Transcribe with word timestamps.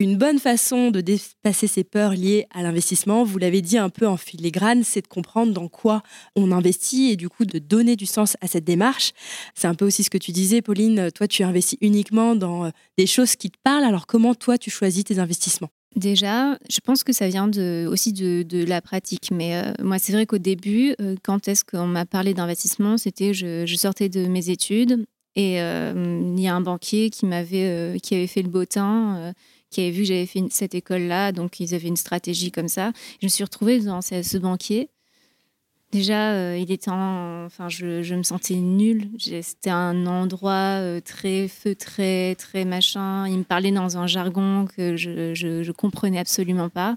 Une 0.00 0.16
bonne 0.16 0.40
façon 0.40 0.90
de 0.90 1.00
dépasser 1.00 1.68
ses 1.68 1.84
peurs 1.84 2.14
liées 2.14 2.46
à 2.52 2.64
l'investissement, 2.64 3.22
vous 3.22 3.38
l'avez 3.38 3.62
dit 3.62 3.78
un 3.78 3.90
peu 3.90 4.08
en 4.08 4.16
filigrane, 4.16 4.82
c'est 4.82 5.02
de 5.02 5.06
comprendre 5.06 5.52
dans 5.52 5.68
quoi 5.68 6.02
on 6.34 6.50
investit 6.50 7.12
et 7.12 7.16
du 7.16 7.28
coup 7.28 7.44
de 7.44 7.60
donner 7.60 7.94
du 7.94 8.04
sens 8.04 8.36
à 8.40 8.48
cette 8.48 8.64
démarche. 8.64 9.12
C'est 9.54 9.68
un 9.68 9.76
peu 9.76 9.86
aussi 9.86 10.02
ce 10.02 10.10
que 10.10 10.18
tu 10.18 10.32
disais, 10.32 10.62
Pauline. 10.62 11.12
Toi, 11.14 11.28
tu 11.28 11.44
investis 11.44 11.78
uniquement 11.80 12.34
dans 12.34 12.64
euh, 12.64 12.70
des 12.98 13.06
choses 13.06 13.36
qui 13.36 13.52
te 13.52 13.58
parlent. 13.62 13.84
Alors, 13.84 14.08
comment 14.08 14.34
toi, 14.34 14.58
tu 14.58 14.68
choisis 14.68 15.04
tes 15.04 15.20
investissements? 15.20 15.70
Déjà, 15.94 16.58
je 16.68 16.80
pense 16.80 17.04
que 17.04 17.12
ça 17.12 17.28
vient 17.28 17.48
aussi 17.86 18.12
de, 18.12 18.42
de 18.42 18.64
la 18.64 18.82
pratique. 18.82 19.30
Mais 19.30 19.54
euh, 19.54 19.72
moi, 19.80 20.00
c'est 20.00 20.12
vrai 20.12 20.26
qu'au 20.26 20.38
début, 20.38 20.96
euh, 21.00 21.14
quand 21.22 21.46
est-ce 21.46 21.64
qu'on 21.64 21.86
m'a 21.86 22.04
parlé 22.04 22.34
d'investissement, 22.34 22.98
c'était 22.98 23.32
je, 23.32 23.64
je 23.64 23.76
sortais 23.76 24.08
de 24.08 24.26
mes 24.26 24.50
études 24.50 25.04
et 25.36 25.54
il 25.56 26.40
y 26.40 26.46
a 26.46 26.54
un 26.54 26.60
banquier 26.60 27.10
qui 27.10 27.26
m'avait 27.26 27.98
qui 28.00 28.14
avait 28.14 28.28
fait 28.28 28.42
le 28.42 28.48
beau 28.48 28.64
temps 28.64 29.32
qui 29.74 29.80
avait 29.80 29.90
vu 29.90 30.02
que 30.02 30.08
j'avais 30.08 30.26
fait 30.26 30.42
cette 30.50 30.74
école-là, 30.74 31.32
donc 31.32 31.58
ils 31.58 31.74
avaient 31.74 31.88
une 31.88 31.96
stratégie 31.96 32.52
comme 32.52 32.68
ça. 32.68 32.92
Je 33.20 33.26
me 33.26 33.28
suis 33.28 33.42
retrouvée 33.42 33.80
dans 33.80 34.00
ce, 34.02 34.38
banquier. 34.38 34.88
Déjà, 35.90 36.32
euh, 36.32 36.56
il 36.58 36.70
était 36.70 36.90
enfin, 36.90 37.68
je, 37.68 38.14
me 38.14 38.22
sentais 38.22 38.54
nulle. 38.54 39.10
C'était 39.18 39.70
un 39.70 40.06
endroit 40.06 40.80
euh, 40.80 41.00
très 41.00 41.48
feutré, 41.48 42.36
très 42.38 42.64
machin. 42.64 43.26
Il 43.28 43.38
me 43.38 43.44
parlait 43.44 43.72
dans 43.72 43.96
un 43.96 44.06
jargon 44.06 44.66
que 44.76 44.96
je, 44.96 45.34
je, 45.34 45.72
comprenais 45.72 46.18
absolument 46.18 46.68
pas. 46.68 46.96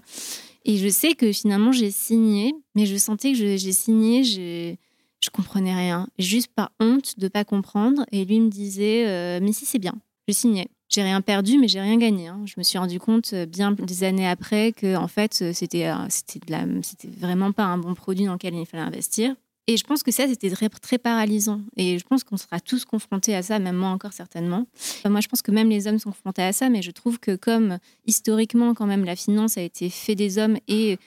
Et 0.64 0.76
je 0.76 0.88
sais 0.88 1.14
que 1.14 1.32
finalement, 1.32 1.72
j'ai 1.72 1.90
signé, 1.90 2.54
mais 2.76 2.86
je 2.86 2.96
sentais 2.96 3.32
que 3.32 3.38
j'ai 3.38 3.72
signé, 3.72 4.22
je 4.22 5.30
comprenais 5.32 5.74
rien, 5.74 6.08
juste 6.18 6.48
par 6.54 6.70
honte 6.78 7.18
de 7.18 7.26
pas 7.26 7.44
comprendre. 7.44 8.04
Et 8.12 8.24
lui 8.24 8.38
me 8.38 8.50
disait, 8.50 9.08
euh, 9.08 9.40
mais 9.42 9.52
si 9.52 9.66
c'est 9.66 9.80
bien, 9.80 9.94
je 10.28 10.34
signais 10.34 10.68
j'ai 10.98 11.04
rien 11.04 11.20
perdu, 11.20 11.58
mais 11.58 11.68
j'ai 11.68 11.80
rien 11.80 11.96
gagné. 11.96 12.26
Hein. 12.26 12.40
Je 12.44 12.54
me 12.58 12.64
suis 12.64 12.76
rendu 12.76 12.98
compte 12.98 13.30
euh, 13.32 13.46
bien 13.46 13.70
des 13.70 14.02
années 14.02 14.26
après 14.26 14.72
que 14.72 14.96
en 14.96 15.06
fait, 15.06 15.38
euh, 15.42 15.52
c'était 15.54 15.86
euh, 15.86 15.94
c'était 16.08 17.06
vraiment 17.06 17.52
pas 17.52 17.62
un 17.62 17.78
bon 17.78 17.94
produit 17.94 18.26
dans 18.26 18.32
lequel 18.32 18.54
il 18.54 18.66
fallait 18.66 18.82
investir. 18.82 19.36
Et 19.68 19.76
je 19.76 19.84
pense 19.84 20.02
que 20.02 20.10
ça, 20.10 20.26
c'était 20.26 20.50
très, 20.50 20.98
paralysant. 20.98 21.60
Et 21.76 21.98
je 22.00 22.04
pense 22.04 22.24
qu'on 22.24 22.36
sera 22.36 22.58
tous 22.58 22.84
confrontés 22.84 23.36
à 23.36 23.42
ça, 23.42 23.60
même 23.60 23.76
moi 23.76 23.90
encore 23.90 24.12
certainement. 24.12 24.66
moi, 25.08 25.20
je 25.20 25.28
pense 25.28 25.42
que 25.42 25.52
même 25.52 25.68
les 25.68 25.86
hommes 25.86 26.00
sont 26.00 26.10
confrontés 26.10 26.42
à 26.42 26.52
ça, 26.52 26.68
mais 26.68 26.82
je 26.82 26.90
trouve 26.90 27.20
que 27.20 27.36
comme 27.36 27.78
historiquement, 28.06 28.74
quand 28.74 28.86
même, 28.86 29.04
la 29.04 29.14
finance 29.14 29.56
a 29.56 29.62
été 29.62 29.90
fait 29.90 30.14
des 30.16 30.38
hommes 30.38 30.56
et 30.66 30.98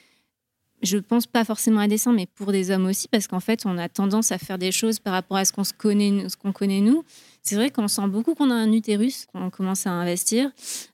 je 0.82 0.98
pense 0.98 1.28
pas 1.28 1.44
forcément 1.46 1.82
à 1.82 1.88
dessein, 1.88 2.14
mais 2.14 2.26
pour 2.26 2.52
des 2.52 2.72
hommes 2.72 2.86
aussi, 2.86 3.08
parce 3.08 3.28
qu'en 3.28 3.40
fait, 3.40 3.66
on 3.66 3.78
a 3.78 3.90
tendance 3.90 4.32
à 4.32 4.38
faire 4.38 4.58
des 4.58 4.72
choses 4.72 5.00
par 5.00 5.14
rapport 5.14 5.38
à 5.38 5.46
ce 5.46 5.54
qu'on 5.54 5.64
connaît, 5.78 6.28
ce 6.30 6.36
qu'on 6.36 6.52
connaît 6.52 6.82
nous. 6.82 7.04
C'est 7.44 7.56
vrai 7.56 7.72
qu'on 7.72 7.88
sent 7.88 8.08
beaucoup 8.08 8.36
qu'on 8.36 8.52
a 8.52 8.56
un 8.56 8.72
utérus 8.72 9.26
quand 9.32 9.44
on 9.44 9.50
commence 9.50 9.88
à 9.88 9.92
investir. 9.92 10.52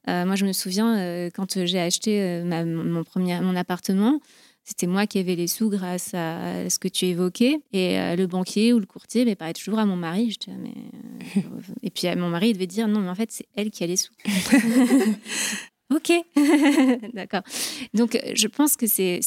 Euh, 0.08 0.26
moi, 0.26 0.36
je 0.36 0.46
me 0.46 0.54
souviens 0.54 0.98
euh, 0.98 1.30
quand 1.34 1.66
j'ai 1.66 1.80
acheté 1.80 2.22
euh, 2.22 2.66
mon 2.66 3.04
premier 3.04 3.40
mon 3.42 3.56
appartement. 3.56 4.20
C'était 4.64 4.88
moi 4.88 5.08
qui 5.08 5.20
avais 5.20 5.36
les 5.36 5.48
sous 5.48 5.70
grâce 5.70 6.14
à 6.14 6.70
ce 6.70 6.78
que 6.78 6.90
tu 6.90 7.06
évoquais. 7.06 7.62
Et 7.72 7.98
le 8.18 8.26
banquier 8.26 8.74
ou 8.74 8.80
le 8.80 8.86
courtier 8.86 9.24
mais 9.24 9.36
parlait 9.36 9.54
toujours 9.54 9.80
à 9.80 9.86
mon 9.86 9.96
mari. 9.96 10.32
Je 10.32 10.40
disais, 10.40 10.58
mais... 10.58 11.42
et 11.84 11.90
puis 11.90 12.14
mon 12.18 12.28
mari 12.28 12.50
il 12.50 12.54
devait 12.54 12.68
dire 12.68 12.90
non, 12.90 13.00
mais 13.00 13.08
en 13.08 13.16
fait, 13.16 13.32
c'est 13.32 13.48
elle 13.56 13.72
qui 13.72 13.86
a 13.86 13.88
les 13.88 13.96
sous. 13.96 14.12
Ok, 15.90 16.12
d'accord. 17.14 17.44
Donc, 17.94 18.20
je 18.36 18.48
pense 18.48 18.76
que 18.76 18.88
c'est 18.88 19.22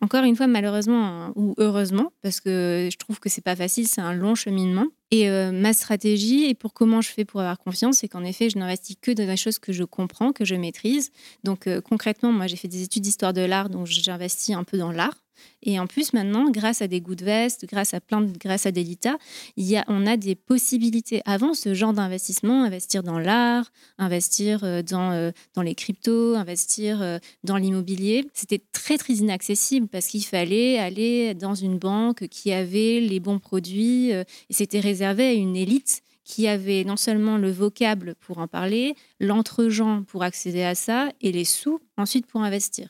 encore 0.00 0.24
une 0.24 0.34
fois, 0.34 0.46
malheureusement 0.46 1.32
ou 1.36 1.54
heureusement, 1.58 2.12
parce 2.22 2.40
que 2.40 2.88
je 2.90 2.96
trouve 2.96 3.20
que 3.20 3.28
c'est 3.28 3.44
pas 3.44 3.56
facile, 3.56 3.86
c'est 3.86 4.00
un 4.00 4.14
long 4.14 4.34
cheminement. 4.34 4.86
Et 5.10 5.28
euh, 5.28 5.50
ma 5.50 5.72
stratégie, 5.72 6.44
et 6.44 6.54
pour 6.54 6.72
comment 6.72 7.00
je 7.00 7.10
fais 7.10 7.24
pour 7.24 7.40
avoir 7.40 7.58
confiance, 7.58 7.98
c'est 7.98 8.08
qu'en 8.08 8.24
effet, 8.24 8.48
je 8.48 8.58
n'investis 8.58 8.96
que 9.00 9.10
dans 9.10 9.26
des 9.26 9.36
choses 9.36 9.58
que 9.58 9.72
je 9.72 9.82
comprends, 9.82 10.32
que 10.32 10.44
je 10.44 10.54
maîtrise. 10.54 11.10
Donc, 11.42 11.66
euh, 11.66 11.80
concrètement, 11.80 12.32
moi, 12.32 12.46
j'ai 12.46 12.56
fait 12.56 12.68
des 12.68 12.84
études 12.84 13.02
d'histoire 13.02 13.32
de 13.32 13.40
l'art, 13.40 13.68
donc 13.70 13.86
j'investis 13.86 14.54
un 14.54 14.64
peu 14.64 14.78
dans 14.78 14.92
l'art. 14.92 15.19
Et 15.62 15.78
en 15.78 15.86
plus, 15.86 16.12
maintenant, 16.12 16.50
grâce 16.50 16.82
à 16.82 16.88
des 16.88 17.00
veste, 17.00 17.66
grâce 17.68 17.92
à 17.94 18.00
plein 18.00 18.22
grâce 18.22 18.66
à 18.66 18.72
Delita, 18.72 19.18
il 19.56 19.66
y 19.66 19.76
a, 19.76 19.84
on 19.88 20.06
a 20.06 20.16
des 20.16 20.34
possibilités. 20.34 21.22
Avant, 21.24 21.54
ce 21.54 21.74
genre 21.74 21.92
d'investissement, 21.92 22.62
investir 22.64 23.02
dans 23.02 23.18
l'art, 23.18 23.70
investir 23.98 24.64
euh, 24.64 24.82
dans, 24.82 25.12
euh, 25.12 25.30
dans 25.54 25.62
les 25.62 25.74
cryptos, 25.74 26.34
investir 26.34 27.02
euh, 27.02 27.18
dans 27.44 27.56
l'immobilier, 27.56 28.26
c'était 28.32 28.62
très, 28.72 28.96
très 28.96 29.14
inaccessible 29.14 29.88
parce 29.88 30.06
qu'il 30.06 30.24
fallait 30.24 30.78
aller 30.78 31.34
dans 31.34 31.54
une 31.54 31.78
banque 31.78 32.28
qui 32.28 32.52
avait 32.52 33.00
les 33.00 33.20
bons 33.20 33.38
produits 33.38 34.10
et 34.10 34.24
c'était 34.50 34.80
réservé 34.80 35.24
à 35.24 35.32
une 35.32 35.56
élite 35.56 36.02
qui 36.24 36.46
avait 36.46 36.84
non 36.84 36.96
seulement 36.96 37.38
le 37.38 37.50
vocable 37.50 38.14
pour 38.20 38.38
en 38.38 38.46
parler, 38.46 38.94
l'entre-gens 39.18 40.04
pour 40.04 40.22
accéder 40.22 40.62
à 40.62 40.74
ça 40.74 41.10
et 41.20 41.32
les 41.32 41.44
sous 41.44 41.80
ensuite 41.96 42.26
pour 42.26 42.42
investir. 42.42 42.88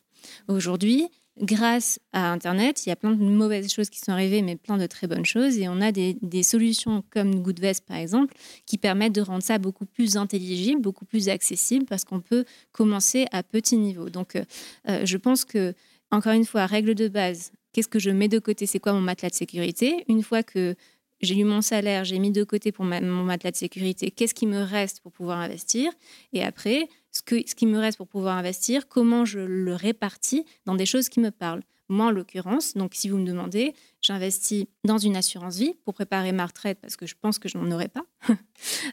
Aujourd'hui, 0.48 1.08
grâce 1.38 1.98
à 2.12 2.32
Internet, 2.32 2.84
il 2.84 2.90
y 2.90 2.92
a 2.92 2.96
plein 2.96 3.12
de 3.12 3.22
mauvaises 3.22 3.72
choses 3.72 3.90
qui 3.90 3.98
sont 3.98 4.12
arrivées, 4.12 4.42
mais 4.42 4.56
plein 4.56 4.76
de 4.76 4.86
très 4.86 5.06
bonnes 5.06 5.24
choses. 5.24 5.58
Et 5.58 5.68
on 5.68 5.80
a 5.80 5.92
des, 5.92 6.42
solutions 6.42 7.02
comme 7.10 7.42
Goodvest, 7.42 7.84
par 7.86 7.96
exemple, 7.96 8.34
qui 8.66 8.78
permettent 8.78 9.14
de 9.14 9.20
rendre 9.20 9.42
ça 9.42 9.58
beaucoup 9.58 9.86
plus 9.86 10.16
intelligible, 10.16 10.80
beaucoup 10.80 11.04
plus 11.04 11.28
accessible, 11.28 11.84
parce 11.86 12.04
qu'on 12.04 12.20
peut 12.20 12.44
commencer 12.72 13.26
à 13.32 13.42
petit 13.42 13.76
niveau. 13.76 14.10
Donc, 14.10 14.36
euh, 14.36 14.44
euh, 14.88 15.04
je 15.04 15.16
pense 15.16 15.44
que, 15.44 15.74
encore 16.10 16.32
une 16.32 16.44
fois, 16.44 16.66
règle 16.66 16.94
de 16.94 17.08
base, 17.08 17.52
qu'est-ce 17.72 17.88
que 17.88 17.98
je 17.98 18.10
mets 18.10 18.28
de 18.28 18.38
côté? 18.38 18.66
C'est 18.66 18.80
quoi 18.80 18.92
mon 18.92 19.00
matelas 19.00 19.30
de 19.30 19.34
sécurité? 19.34 20.04
Une 20.08 20.22
fois 20.22 20.42
que 20.42 20.74
j'ai 21.20 21.36
eu 21.36 21.44
mon 21.44 21.60
salaire, 21.60 22.04
j'ai 22.04 22.18
mis 22.18 22.30
de 22.30 22.44
côté 22.44 22.72
pour 22.72 22.84
mon 22.84 23.24
matelas 23.24 23.50
de 23.50 23.56
sécurité, 23.56 24.10
qu'est-ce 24.10 24.34
qui 24.34 24.46
me 24.46 24.62
reste 24.62 25.00
pour 25.00 25.12
pouvoir 25.12 25.38
investir? 25.38 25.92
Et 26.32 26.42
après, 26.42 26.88
ce, 27.12 27.22
que, 27.22 27.36
ce 27.46 27.54
qui 27.54 27.66
me 27.66 27.78
reste 27.78 27.98
pour 27.98 28.08
pouvoir 28.08 28.36
investir, 28.36 28.88
comment 28.88 29.24
je 29.24 29.40
le 29.40 29.74
répartis 29.74 30.44
dans 30.66 30.74
des 30.74 30.86
choses 30.86 31.08
qui 31.08 31.20
me 31.20 31.30
parlent. 31.30 31.62
Moi, 31.88 32.06
en 32.06 32.10
l'occurrence, 32.12 32.74
donc 32.74 32.92
si 32.94 33.08
vous 33.08 33.18
me 33.18 33.26
demandez, 33.26 33.74
j'investis 34.00 34.66
dans 34.84 34.98
une 34.98 35.16
assurance 35.16 35.56
vie 35.56 35.74
pour 35.84 35.92
préparer 35.92 36.30
ma 36.30 36.46
retraite 36.46 36.78
parce 36.80 36.96
que 36.96 37.04
je 37.04 37.16
pense 37.20 37.40
que 37.40 37.48
je 37.48 37.58
n'en 37.58 37.68
aurai 37.72 37.88
pas. 37.88 38.04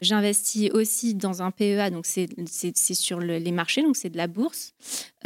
j'investis 0.02 0.68
aussi 0.72 1.14
dans 1.14 1.40
un 1.40 1.52
PEA, 1.52 1.90
donc 1.92 2.06
c'est 2.06 2.76
sur 2.76 3.20
les 3.20 3.52
marchés, 3.52 3.82
donc 3.82 3.96
c'est 3.96 4.10
de 4.10 4.16
la 4.16 4.26
bourse. 4.26 4.72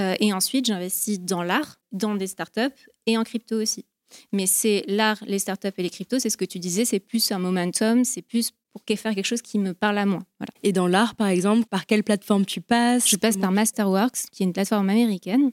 Euh, 0.00 0.14
et 0.20 0.34
ensuite, 0.34 0.66
j'investis 0.66 1.18
dans 1.18 1.42
l'art, 1.42 1.80
dans 1.92 2.14
des 2.14 2.26
startups 2.26 2.90
et 3.06 3.16
en 3.16 3.24
crypto 3.24 3.56
aussi. 3.62 3.86
Mais 4.32 4.46
c'est 4.46 4.84
l'art, 4.86 5.18
les 5.26 5.38
startups 5.38 5.68
et 5.76 5.82
les 5.82 5.90
cryptos, 5.90 6.18
c'est 6.18 6.30
ce 6.30 6.36
que 6.36 6.44
tu 6.44 6.58
disais, 6.58 6.84
c'est 6.84 7.00
plus 7.00 7.32
un 7.32 7.38
momentum, 7.38 8.04
c'est 8.04 8.22
plus 8.22 8.52
pour 8.72 8.82
faire 8.98 9.14
quelque 9.14 9.26
chose 9.26 9.42
qui 9.42 9.58
me 9.58 9.74
parle 9.74 9.98
à 9.98 10.06
moi. 10.06 10.22
Et 10.62 10.72
dans 10.72 10.86
l'art, 10.86 11.14
par 11.14 11.28
exemple, 11.28 11.66
par 11.66 11.86
quelle 11.86 12.02
plateforme 12.02 12.46
tu 12.46 12.60
passes? 12.60 13.08
Je 13.08 13.16
passe 13.16 13.36
par 13.36 13.52
Masterworks, 13.52 14.30
qui 14.30 14.42
est 14.42 14.46
une 14.46 14.52
plateforme 14.52 14.88
américaine 14.88 15.50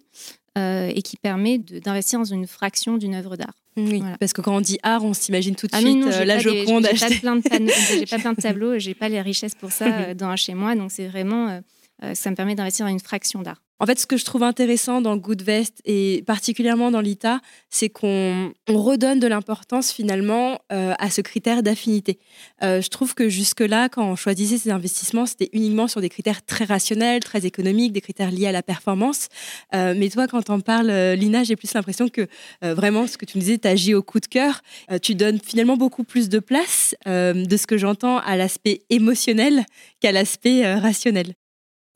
euh, 0.57 0.91
et 0.93 1.01
qui 1.01 1.17
permet 1.17 1.57
d'investir 1.57 2.19
dans 2.19 2.25
une 2.25 2.47
fraction 2.47 2.97
d'une 2.97 3.15
œuvre 3.15 3.35
d'art. 3.35 3.53
Oui, 3.77 4.01
parce 4.19 4.33
que 4.33 4.41
quand 4.41 4.55
on 4.55 4.61
dit 4.61 4.79
art, 4.83 5.03
on 5.03 5.13
s'imagine 5.13 5.55
tout 5.55 5.67
de 5.67 5.75
ah 5.75 5.79
suite 5.79 6.03
euh, 6.05 6.25
la 6.25 6.39
Joconde. 6.39 6.87
J'ai 6.93 6.99
pas, 6.99 7.15
plein 7.19 7.35
de 7.35 7.41
pas 8.09 8.19
plein 8.19 8.33
de 8.33 8.41
tableaux, 8.41 8.79
j'ai 8.79 8.93
pas 8.93 9.09
les 9.09 9.21
richesses 9.21 9.55
pour 9.55 9.71
ça 9.71 9.85
euh, 9.85 10.13
dans 10.13 10.35
chez 10.35 10.53
moi, 10.53 10.75
donc 10.75 10.91
c'est 10.91 11.07
vraiment 11.07 11.61
ça 12.13 12.29
me 12.29 12.35
permet 12.35 12.55
d'investir 12.55 12.85
dans 12.85 12.91
une 12.91 12.99
fraction 13.01 13.41
d'art. 13.41 13.61
En 13.81 13.85
fait, 13.85 13.97
ce 13.97 14.05
que 14.05 14.17
je 14.17 14.25
trouve 14.25 14.43
intéressant 14.43 14.99
dans 14.99 15.15
Goodvest 15.15 15.81
et 15.85 16.21
particulièrement 16.27 16.91
dans 16.91 16.99
l'ITA, 16.99 17.39
c'est 17.69 17.87
qu'on 17.87 18.53
redonne 18.67 19.19
de 19.19 19.27
l'importance 19.27 19.93
finalement 19.93 20.59
euh, 20.73 20.93
à 20.99 21.09
ce 21.09 21.21
critère 21.21 21.63
d'affinité. 21.63 22.19
Euh, 22.61 22.81
je 22.81 22.89
trouve 22.89 23.15
que 23.15 23.29
jusque-là, 23.29 23.87
quand 23.87 24.03
on 24.03 24.17
choisissait 24.17 24.57
ces 24.57 24.71
investissements, 24.71 25.25
c'était 25.25 25.49
uniquement 25.53 25.87
sur 25.87 26.01
des 26.01 26.09
critères 26.09 26.45
très 26.45 26.65
rationnels, 26.65 27.21
très 27.21 27.45
économiques, 27.45 27.93
des 27.93 28.01
critères 28.01 28.31
liés 28.31 28.47
à 28.47 28.51
la 28.51 28.63
performance. 28.63 29.29
Euh, 29.73 29.93
mais 29.95 30.09
toi, 30.09 30.27
quand 30.27 30.49
on 30.49 30.59
parle, 30.59 30.91
Lina, 31.13 31.43
j'ai 31.43 31.55
plus 31.55 31.73
l'impression 31.73 32.09
que 32.09 32.27
vraiment, 32.61 33.07
ce 33.07 33.17
que 33.17 33.25
tu 33.25 33.37
me 33.37 33.41
disais, 33.41 33.57
tu 33.57 33.67
agis 33.67 33.93
au 33.93 34.03
coup 34.03 34.19
de 34.19 34.25
cœur. 34.25 34.61
tu 35.01 35.15
donnes 35.15 35.39
finalement 35.39 35.77
beaucoup 35.77 36.03
plus 36.03 36.27
de 36.27 36.39
place, 36.39 36.95
de 37.05 37.57
ce 37.57 37.67
que 37.67 37.77
j'entends, 37.77 38.17
à 38.19 38.35
l'aspect 38.35 38.81
émotionnel 38.89 39.65
qu'à 40.01 40.11
l'aspect 40.11 40.73
rationnel. 40.75 41.38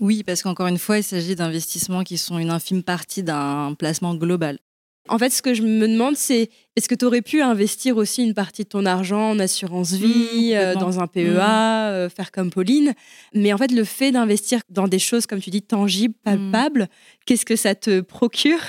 Oui, 0.04 0.22
parce 0.22 0.42
qu'encore 0.44 0.68
une 0.68 0.80
fois, 0.80 0.98
il 0.98 1.04
s'agit 1.04 1.34
d'investissements 1.34 2.04
qui 2.04 2.18
sont 2.18 2.38
une 2.38 2.50
infime 2.50 2.84
partie 2.84 3.24
d'un 3.24 3.74
placement 3.74 4.16
global. 4.16 4.60
En 5.08 5.18
fait, 5.18 5.30
ce 5.30 5.42
que 5.42 5.54
je 5.54 5.62
me 5.62 5.88
demande, 5.88 6.18
c'est 6.18 6.50
est-ce 6.76 6.90
que 6.90 6.96
tu 6.96 7.06
aurais 7.06 7.22
pu 7.22 7.42
investir 7.42 7.96
aussi 7.96 8.22
une 8.22 8.34
partie 8.34 8.64
de 8.64 8.68
ton 8.68 8.86
argent 8.86 9.30
en 9.30 9.40
assurance 9.40 9.94
mmh, 9.94 9.96
vie, 9.96 10.52
euh, 10.56 10.76
dans 10.76 11.00
un 11.00 11.08
PEA, 11.08 11.22
mmh. 11.22 11.40
euh, 11.40 12.10
faire 12.10 12.34
comme 12.34 12.52
Pauline? 12.52 12.94
Mais 13.34 13.54
en 13.54 13.58
fait, 13.58 13.72
le 13.72 13.86
fait 13.86 14.12
d'investir 14.12 14.60
dans 14.70 14.90
des 14.90 15.00
choses, 15.00 15.26
comme 15.26 15.40
tu 15.40 15.52
dis, 15.52 15.62
tangibles, 15.62 16.16
mmh. 16.26 16.52
palpables, 16.52 16.90
qu'est-ce 17.26 17.46
que 17.46 17.56
ça 17.56 17.74
te 17.74 18.02
procure? 18.02 18.60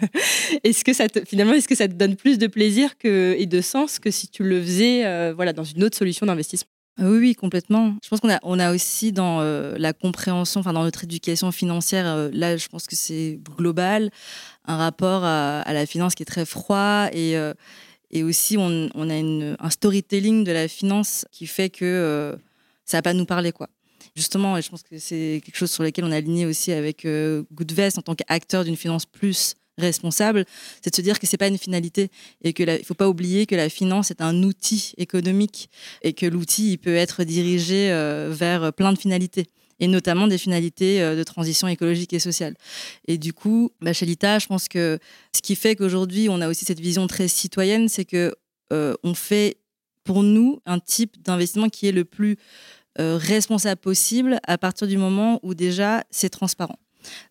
Est-ce 0.64 0.84
que 0.84 0.92
ça 0.92 1.08
te, 1.08 1.24
finalement, 1.24 1.54
est-ce 1.54 1.68
que 1.68 1.74
ça 1.74 1.88
te 1.88 1.94
donne 1.94 2.16
plus 2.16 2.36
de 2.36 2.46
plaisir 2.46 2.98
que, 2.98 3.34
et 3.38 3.46
de 3.46 3.62
sens 3.62 3.98
que 3.98 4.10
si 4.10 4.28
tu 4.28 4.42
le 4.42 4.60
faisais 4.60 5.06
euh, 5.06 5.32
voilà, 5.34 5.54
dans 5.54 5.64
une 5.64 5.82
autre 5.82 5.96
solution 5.96 6.26
d'investissement? 6.26 6.73
Oui, 6.98 7.18
oui, 7.18 7.34
complètement. 7.34 7.96
Je 8.04 8.08
pense 8.08 8.20
qu'on 8.20 8.30
a, 8.30 8.38
on 8.44 8.58
a 8.60 8.72
aussi 8.72 9.10
dans 9.10 9.40
euh, 9.40 9.74
la 9.78 9.92
compréhension, 9.92 10.60
enfin 10.60 10.72
dans 10.72 10.84
notre 10.84 11.04
éducation 11.04 11.50
financière, 11.50 12.06
euh, 12.06 12.30
là, 12.32 12.56
je 12.56 12.68
pense 12.68 12.86
que 12.86 12.94
c'est 12.94 13.40
global, 13.56 14.10
un 14.64 14.76
rapport 14.76 15.24
à, 15.24 15.64
la 15.72 15.86
finance 15.86 16.14
qui 16.14 16.22
est 16.22 16.26
très 16.26 16.46
froid 16.46 17.08
et, 17.12 17.36
euh, 17.36 17.52
et 18.12 18.22
aussi 18.22 18.56
on, 18.58 18.88
a 19.10 19.16
une, 19.16 19.56
un 19.58 19.70
storytelling 19.70 20.44
de 20.44 20.52
la 20.52 20.68
finance 20.68 21.26
qui 21.32 21.48
fait 21.48 21.68
que 21.68 22.36
ça 22.84 22.98
va 22.98 23.02
pas 23.02 23.12
nous 23.12 23.26
parler, 23.26 23.50
quoi. 23.50 23.68
Justement, 24.14 24.56
et 24.56 24.62
je 24.62 24.70
pense 24.70 24.84
que 24.84 24.96
c'est 24.98 25.42
quelque 25.44 25.56
chose 25.56 25.72
sur 25.72 25.82
lequel 25.82 26.04
on 26.04 26.12
est 26.12 26.16
aligné 26.16 26.46
aussi 26.46 26.70
avec 26.70 27.04
Goodvest 27.52 27.98
en 27.98 28.02
tant 28.02 28.14
qu'acteur 28.14 28.62
d'une 28.62 28.76
finance 28.76 29.06
plus 29.06 29.56
responsable, 29.78 30.44
c'est 30.82 30.90
de 30.90 30.96
se 30.96 31.02
dire 31.02 31.18
que 31.18 31.26
c'est 31.26 31.36
pas 31.36 31.48
une 31.48 31.58
finalité 31.58 32.10
et 32.42 32.52
que 32.52 32.62
il 32.62 32.84
faut 32.84 32.94
pas 32.94 33.08
oublier 33.08 33.46
que 33.46 33.54
la 33.54 33.68
finance 33.68 34.10
est 34.10 34.20
un 34.20 34.42
outil 34.42 34.92
économique 34.96 35.68
et 36.02 36.12
que 36.12 36.26
l'outil 36.26 36.72
il 36.72 36.78
peut 36.78 36.94
être 36.94 37.24
dirigé 37.24 37.90
euh, 37.90 38.30
vers 38.32 38.72
plein 38.72 38.92
de 38.92 38.98
finalités 38.98 39.46
et 39.80 39.88
notamment 39.88 40.28
des 40.28 40.38
finalités 40.38 41.02
euh, 41.02 41.16
de 41.16 41.22
transition 41.24 41.66
écologique 41.66 42.12
et 42.12 42.20
sociale. 42.20 42.54
Et 43.08 43.18
du 43.18 43.32
coup, 43.32 43.70
bah, 43.80 43.92
chez 43.92 44.06
l'ITA, 44.06 44.38
je 44.38 44.46
pense 44.46 44.68
que 44.68 44.98
ce 45.34 45.42
qui 45.42 45.56
fait 45.56 45.74
qu'aujourd'hui 45.74 46.28
on 46.28 46.40
a 46.40 46.48
aussi 46.48 46.64
cette 46.64 46.80
vision 46.80 47.06
très 47.06 47.28
citoyenne, 47.28 47.88
c'est 47.88 48.04
que 48.04 48.32
euh, 48.72 48.94
on 49.02 49.14
fait 49.14 49.56
pour 50.04 50.22
nous 50.22 50.60
un 50.66 50.78
type 50.78 51.22
d'investissement 51.22 51.68
qui 51.68 51.88
est 51.88 51.92
le 51.92 52.04
plus 52.04 52.36
responsable 52.96 53.80
possible 53.80 54.38
à 54.46 54.56
partir 54.56 54.86
du 54.86 54.96
moment 54.96 55.40
où 55.42 55.54
déjà 55.54 56.04
c'est 56.10 56.28
transparent. 56.28 56.78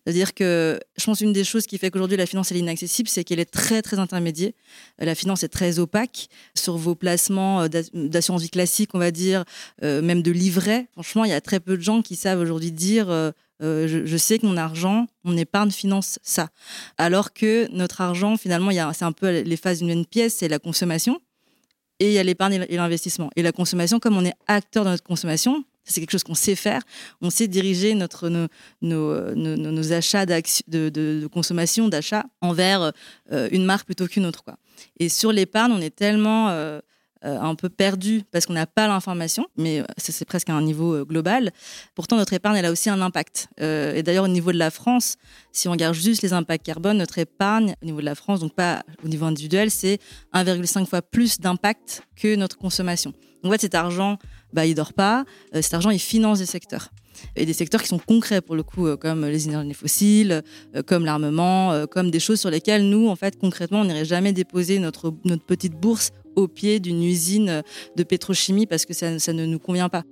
C'est-à-dire 0.04 0.34
que 0.34 0.78
je 0.96 1.04
pense 1.04 1.20
une 1.20 1.32
des 1.32 1.44
choses 1.44 1.66
qui 1.66 1.78
fait 1.78 1.90
qu'aujourd'hui 1.90 2.16
la 2.16 2.26
finance 2.26 2.52
est 2.52 2.58
inaccessible, 2.58 3.08
c'est 3.08 3.24
qu'elle 3.24 3.40
est 3.40 3.50
très 3.50 3.82
très 3.82 3.98
intermédiaire. 3.98 4.52
Euh, 5.00 5.04
la 5.04 5.14
finance 5.14 5.42
est 5.42 5.48
très 5.48 5.78
opaque 5.78 6.28
sur 6.54 6.76
vos 6.76 6.94
placements 6.94 7.62
euh, 7.62 7.68
d'assurance 7.94 8.42
vie 8.42 8.50
classique, 8.50 8.90
on 8.94 8.98
va 8.98 9.10
dire, 9.10 9.44
euh, 9.82 10.02
même 10.02 10.22
de 10.22 10.30
livret. 10.30 10.88
Franchement, 10.92 11.24
il 11.24 11.30
y 11.30 11.34
a 11.34 11.40
très 11.40 11.60
peu 11.60 11.76
de 11.76 11.82
gens 11.82 12.02
qui 12.02 12.16
savent 12.16 12.40
aujourd'hui 12.40 12.72
dire 12.72 13.06
je, 13.60 14.16
sais 14.18 14.38
que 14.38 14.46
mon 14.46 14.58
argent, 14.58 15.06
mon 15.22 15.36
épargne 15.36 15.70
finance 15.70 16.18
ça. 16.22 16.50
Alors 16.98 17.32
que 17.32 17.66
notre 17.72 18.00
argent, 18.00 18.36
finalement, 18.36 18.70
c'est 18.92 19.04
un 19.04 19.12
peu 19.12 19.40
les 19.40 19.56
phases 19.56 19.78
d'une 19.78 19.88
même 19.88 20.06
pièce, 20.06 20.36
c'est 20.36 20.48
la 20.48 20.58
consommation 20.58 21.20
et 22.00 22.08
il 22.08 22.12
y 22.12 22.18
a 22.18 22.22
l'épargne 22.22 22.66
et 22.68 22.76
l'investissement. 22.76 23.30
Et 23.36 23.42
la 23.42 23.52
consommation, 23.52 24.00
comme 24.00 24.16
on 24.16 24.24
est 24.24 24.34
acteur 24.46 24.84
de 24.84 24.90
notre 24.90 25.04
consommation, 25.04 25.64
c'est 25.84 26.00
quelque 26.00 26.12
chose 26.12 26.24
qu'on 26.24 26.34
sait 26.34 26.54
faire. 26.54 26.82
On 27.20 27.30
sait 27.30 27.48
diriger 27.48 27.94
notre, 27.94 28.28
nos, 28.80 29.92
achats 29.92 30.26
de, 30.26 31.26
consommation, 31.28 31.88
d'achat 31.88 32.24
envers 32.40 32.92
euh, 33.32 33.48
une 33.52 33.64
marque 33.64 33.86
plutôt 33.86 34.06
qu'une 34.06 34.26
autre. 34.26 34.44
Quoi. 34.44 34.56
Et 34.98 35.08
sur 35.08 35.32
l'épargne, 35.32 35.72
on 35.72 35.80
est 35.80 35.94
tellement 35.94 36.48
euh, 36.50 36.80
un 37.24 37.54
peu 37.54 37.68
perdu 37.68 38.22
parce 38.30 38.46
qu'on 38.46 38.52
n'a 38.52 38.66
pas 38.66 38.86
l'information, 38.86 39.46
mais 39.56 39.82
c'est 39.96 40.24
presque 40.24 40.50
à 40.50 40.54
un 40.54 40.62
niveau 40.62 41.04
global. 41.04 41.52
Pourtant, 41.94 42.16
notre 42.16 42.32
épargne, 42.32 42.56
elle 42.56 42.66
a 42.66 42.70
aussi 42.70 42.90
un 42.90 43.00
impact. 43.00 43.48
et 43.58 44.02
d'ailleurs, 44.02 44.24
au 44.24 44.28
niveau 44.28 44.52
de 44.52 44.58
la 44.58 44.70
France, 44.70 45.16
si 45.52 45.68
on 45.68 45.72
regarde 45.72 45.94
juste 45.94 46.22
les 46.22 46.32
impacts 46.32 46.64
carbone, 46.64 46.98
notre 46.98 47.18
épargne, 47.18 47.74
au 47.82 47.86
niveau 47.86 48.00
de 48.00 48.04
la 48.04 48.14
France, 48.14 48.40
donc 48.40 48.54
pas 48.54 48.82
au 49.04 49.08
niveau 49.08 49.26
individuel, 49.26 49.70
c'est 49.70 49.98
1,5 50.34 50.86
fois 50.86 51.02
plus 51.02 51.40
d'impact 51.40 52.02
que 52.16 52.34
notre 52.36 52.58
consommation. 52.58 53.12
Donc, 53.42 53.50
en 53.50 53.54
fait, 53.54 53.60
cet 53.60 53.74
argent 53.74 54.18
bah, 54.54 54.66
il 54.66 54.74
dort 54.74 54.92
pas. 54.92 55.24
Euh, 55.54 55.60
cet 55.60 55.74
argent, 55.74 55.90
il 55.90 55.98
finance 55.98 56.38
des 56.38 56.46
secteurs. 56.46 56.90
Et 57.36 57.44
des 57.44 57.52
secteurs 57.52 57.82
qui 57.82 57.88
sont 57.88 57.98
concrets 57.98 58.40
pour 58.40 58.54
le 58.56 58.62
coup, 58.62 58.86
euh, 58.86 58.96
comme 58.96 59.26
les 59.26 59.46
énergies 59.48 59.74
fossiles, 59.74 60.42
euh, 60.74 60.82
comme 60.82 61.04
l'armement, 61.04 61.86
comme 61.88 62.10
des 62.10 62.20
choses 62.20 62.40
sur 62.40 62.50
lesquelles 62.50 62.88
nous, 62.88 63.08
en 63.08 63.16
fait, 63.16 63.38
concrètement, 63.38 63.80
on 63.80 63.84
n'irait 63.84 64.04
jamais 64.04 64.32
déposer 64.32 64.78
notre, 64.78 65.12
notre 65.24 65.44
petite 65.44 65.74
bourse 65.74 66.10
au 66.36 66.48
pied 66.48 66.80
d'une 66.80 67.02
usine 67.02 67.62
de 67.96 68.02
pétrochimie 68.02 68.66
parce 68.66 68.84
que 68.86 68.94
ça, 68.94 69.10
ne 69.10 69.46
nous 69.46 69.58
convient 69.58 69.88
pas. 69.88 70.04